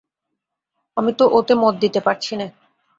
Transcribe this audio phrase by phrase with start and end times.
[0.97, 2.47] আমি তো ওতে মত দিতে পারছি নে।